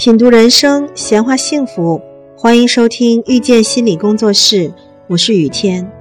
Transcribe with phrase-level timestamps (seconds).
[0.00, 2.00] 品读人生，闲话幸福，
[2.34, 4.72] 欢迎收听遇见心理工作室，
[5.08, 5.99] 我是雨天。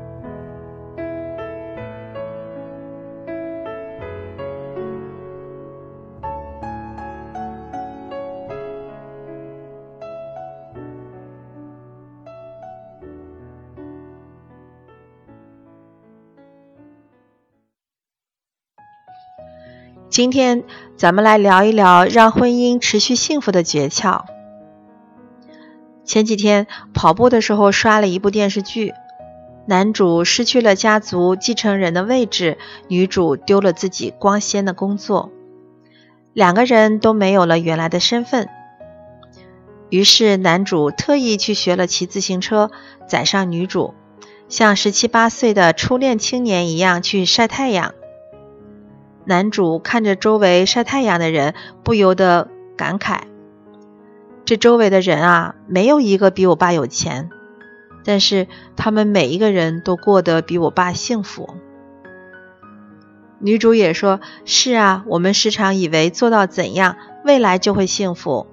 [20.10, 20.64] 今天
[20.98, 24.24] 咱们来聊一聊让婚姻持续幸福的诀窍。
[26.04, 26.66] 前几天
[26.96, 28.94] 跑步的时候刷了一部电视剧，
[29.68, 35.32] 男主失去了家族继承人的位置，女主丢了自己光鲜的工作，
[36.34, 38.50] 两个人都没有了原来的身份。
[39.90, 42.72] 于是男主特意去学了骑自行车，
[43.08, 43.94] 载上女主，
[44.48, 47.94] 像十七八岁的初恋青年一样去晒太阳。
[49.30, 53.20] 男主看着周围晒太阳的人，不由得感慨
[54.44, 57.30] ：“这周围的人啊，没有一个比我爸有钱，
[58.04, 61.48] 但是他们每一个人都过得比我爸幸福。”
[63.38, 68.48] 女主也说：“是啊，我们时常以为做到怎样，未来就会幸福，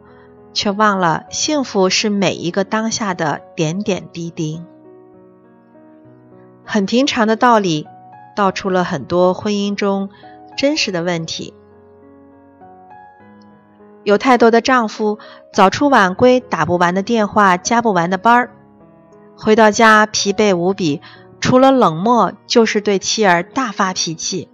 [0.52, 4.62] 却忘了幸福是每一个当下的点点滴滴。”
[6.66, 7.86] 很平常的道理，
[8.36, 10.10] 道出了很多婚姻中。
[10.56, 11.52] 真实的问题，
[14.04, 15.18] 有太多的丈夫
[15.52, 18.50] 早出晚归，打不完的电话，加不完的班儿，
[19.36, 21.02] 回到家疲惫无比，
[21.40, 24.48] 除了冷漠就是对妻儿大发脾气。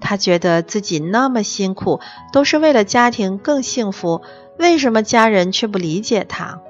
[0.00, 2.00] 他觉得自己那么辛苦，
[2.32, 4.22] 都是为了家庭更幸福，
[4.56, 6.60] 为什么家人却不理解他？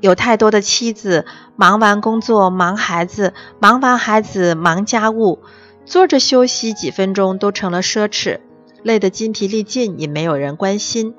[0.00, 1.24] 有太多的妻子
[1.56, 5.40] 忙完工作，忙孩子，忙完孩子，忙家务。
[5.84, 8.40] 坐着休息几分钟都成了奢侈，
[8.82, 11.14] 累得筋疲力尽也没有人关心。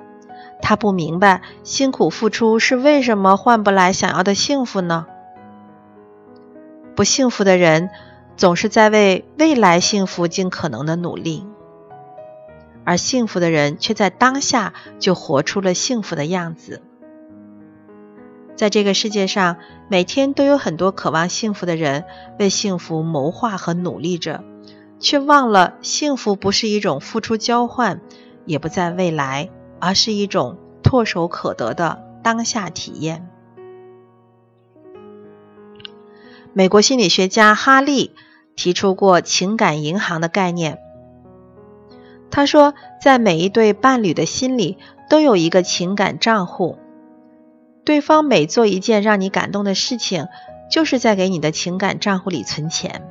[0.60, 5.06] 他不明白辛苦付出是为什么换不来想要的幸福呢？
[6.94, 7.90] 不幸福的人
[8.36, 11.46] 总是在为未来幸福尽可能的努力，
[12.84, 16.82] 而幸福的人却在当下就活出了幸福的样子。
[18.56, 22.04] 在这个世界上，每天都有很多渴望幸福的人
[22.38, 24.42] 为幸福谋划和努力着。
[24.98, 28.00] 却忘了，幸福不是一种付出交换，
[28.44, 33.28] 也不在未来，而是一种唾手可得的当下体验。
[36.52, 38.14] 美国心理学家哈利
[38.54, 40.78] 提出过情感银行的概念。
[42.30, 46.78] 他说，在每一对伴侣的心里都有一个情感账户，
[47.84, 50.26] 对方每做一件让你感动的事情，
[50.70, 53.08] 就是在给你的情感账户里存钱。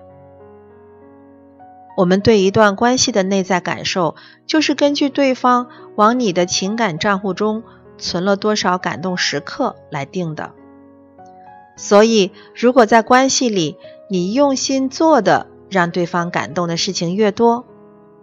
[1.96, 7.64] 我们对一段关系的内在感受，就是根据对方往你的情感账户中
[7.98, 10.52] 存了多少感动时刻来定的。
[11.78, 13.78] 所以，如果在关系里
[14.10, 17.66] 你用心做的让对方感动的事情越多，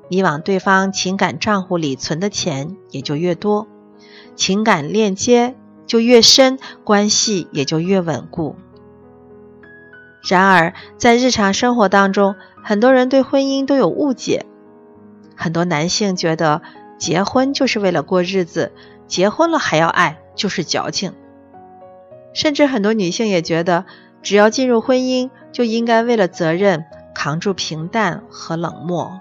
[0.09, 3.66] 你往对方情感账户里存的钱也就越多，
[4.37, 5.54] 情感链接
[5.87, 8.56] 就越深，关系也就越稳固。
[10.22, 14.47] 然而，在日常生活当中，很多人对婚姻都有误解。
[15.37, 16.62] 很多男性觉得
[16.99, 18.73] 结婚就是为了过日子，
[19.06, 21.15] 结婚了还要爱就是矫情。
[22.33, 23.84] 甚至很多女性也觉得，
[24.22, 26.84] 只要进入婚姻，就应该为了责任
[27.15, 29.21] 扛住平淡和冷漠。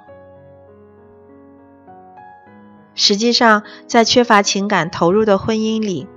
[2.93, 6.07] 实际上，在缺乏情感投入的婚姻里，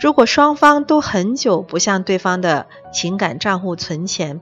[0.00, 4.40] 如果双方都很久不向对方的情感账户存钱，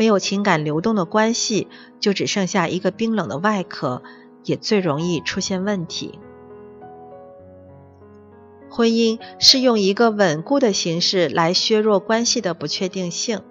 [0.00, 1.68] 没有情感流动的关系，
[2.00, 4.02] 就只剩下一个冰冷的外壳，
[4.46, 6.18] 也最容易出现问题。
[8.70, 13.42] 婚姻是用一个稳固的形式来削弱关系的不确定性，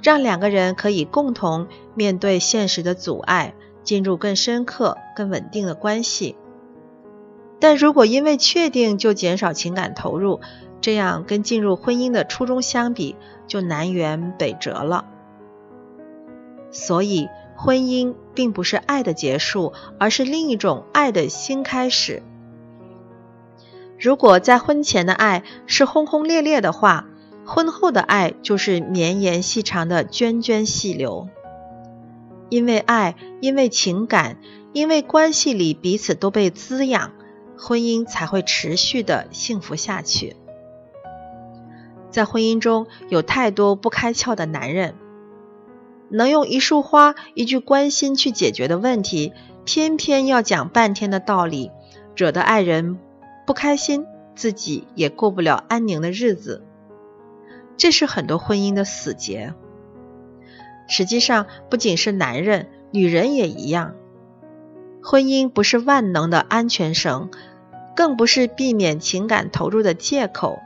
[0.00, 1.66] 让两个人可以共同
[1.96, 6.36] 面对现实的阻碍，进入更深刻、更稳定的关系。
[7.58, 10.40] 但如果因为确定就减少情感投入，
[10.80, 13.16] 这样跟进入婚姻的初衷相比，
[13.48, 15.04] 就南辕北辙了。
[16.70, 22.22] 所以，婚姻并不是爱的结束，而是另一种爱的新开始。
[23.98, 27.06] 如果在婚前的爱是轰轰烈烈的话，
[27.44, 31.28] 婚后的爱就是绵延细长的涓涓细流。
[32.48, 34.36] 因为爱，因为情感，
[34.72, 37.12] 因为关系里彼此都被滋养，
[37.58, 40.36] 婚姻才会持续的幸福下去。
[42.10, 44.94] 在婚姻中有太多不开窍的男人，
[46.10, 49.32] 能用一束花、一句关心去解决的问题，
[49.64, 51.70] 偏偏要讲半天的道理，
[52.16, 52.98] 惹得爱人
[53.46, 56.64] 不开心，自己也过不了安宁的日子。
[57.76, 59.54] 这是很多婚姻的死结。
[60.88, 63.94] 实际上，不仅是男人，女人也一样。
[65.02, 67.30] 婚姻不是万能的安全绳，
[67.94, 70.58] 更不是避免情感投入的借口。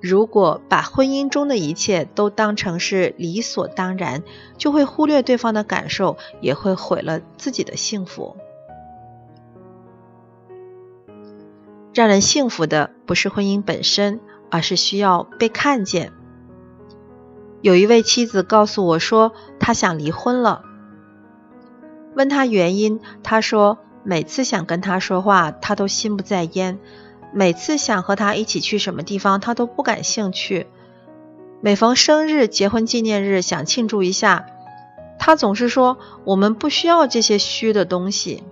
[0.00, 4.22] 如果把婚姻中的一切都当成是理所当然，
[4.56, 8.36] 就会忽略对方的感受，也会毁了自己的幸福。
[11.94, 14.20] 让人幸福的不是婚姻本身，
[14.50, 16.12] 而是需要被看见。
[17.62, 20.62] 有一位妻子告诉我说，她想离婚了。
[22.14, 26.78] 问他原因，他说每次想跟他说话，他都心不在焉；
[27.32, 30.66] 每次想和他一起去什么地方，他都不感兴趣。
[31.60, 34.46] 每逢生日、结婚纪念日，想庆祝一下，
[35.18, 38.42] 他总是说我们不需要这些虚的东西。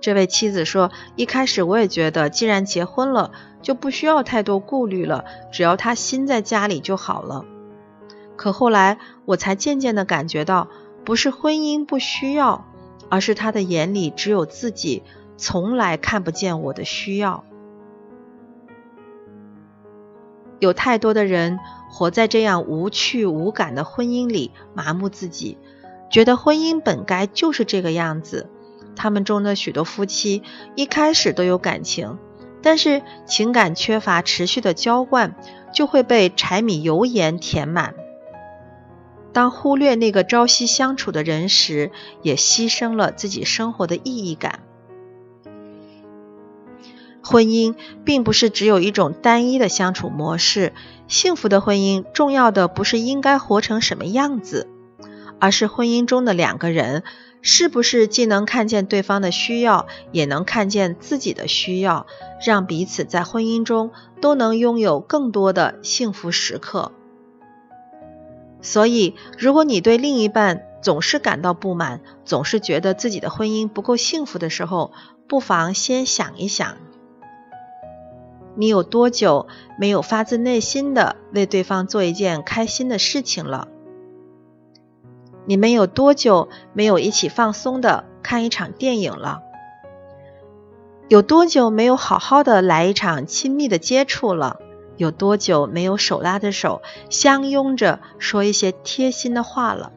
[0.00, 7.44] 这位妻子说，一开始我也觉得，既然结婚了，就不需要太多顾虑了，只要他心在家里就好了。
[8.34, 10.68] 可后来，我才渐渐的感觉到，
[11.04, 12.66] 不是婚姻不需要，
[13.10, 15.04] 而是他的眼里只有自己，
[15.42, 17.42] 从来看不见我的需要。
[20.60, 21.58] 有太多的人
[21.90, 25.58] 活在这样无趣无感的婚姻里，麻木自己，
[26.08, 28.48] 觉得婚姻本该就是这个样子。
[28.94, 30.44] 他们中的许多夫妻
[30.76, 32.18] 一开始都有感情，
[32.62, 35.34] 但是情感缺乏持续的浇灌，
[35.74, 37.96] 就会被柴米油盐填满。
[39.32, 41.90] 当忽略那个朝夕相处的人时，
[42.22, 44.60] 也牺牲了自己生活的意义感。
[47.22, 47.74] 婚姻
[48.04, 50.72] 并不是只有一种单一的相处模式，
[51.08, 54.68] 幸福的婚姻重要的不是应该活成什么样子，
[55.38, 57.04] 而是婚姻中的两个人
[57.40, 62.06] 是不是既能看见对方的需要，也能看见自己的需要，
[62.44, 63.90] 让彼此在婚姻中
[64.20, 66.92] 都能拥有更多的幸福时刻。
[68.60, 74.92] 所以，如果你对另一半总是感到不满，总是觉得自己的婚姻不够幸福的时候，
[75.26, 76.76] 不妨先想一想：
[78.54, 79.46] 你有多久
[79.78, 83.68] 没有发自内心的为对方做一件开心的事情了？
[85.46, 89.42] 你们有多久没有一起放松的看一场电影了？
[91.08, 94.60] 有多久没有好好的来一场亲密的接触了？
[94.96, 99.92] 有多久没有手拉着手相拥着说一些贴心的话了？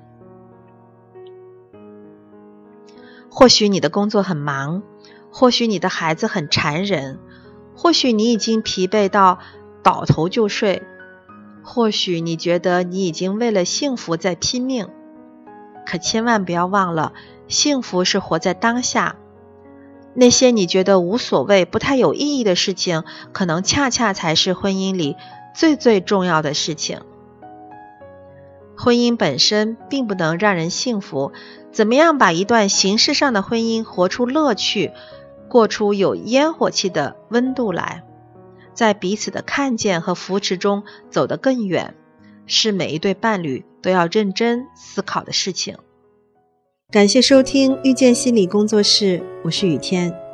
[3.29, 4.81] 或许你的工作很忙，
[5.29, 7.19] 或许你的孩子很缠人，
[7.75, 9.39] 或许你已经疲惫到
[9.83, 10.83] 倒头就睡，
[11.63, 14.87] 或许你觉得你已经为了幸福在拼命。
[15.85, 17.13] 可千万不要忘了，
[17.47, 19.17] 幸福是活在当下。
[20.15, 25.17] 那些你觉得无所谓、不太有意义的事情，可能恰恰才是婚姻里
[25.53, 27.01] 最最重要的事情。
[28.77, 31.33] 婚姻本身并不能让人幸福，
[31.71, 34.91] 怎么样把一段形式上的婚姻活出乐趣，
[35.49, 38.03] 过出有烟火气的温度来，
[38.73, 41.95] 在彼此的看见和扶持中走得更远，
[42.47, 45.77] 是每一对伴侣都要认真思考的事情。
[46.91, 50.24] 感谢收听遇见心理工作室，我是雨天。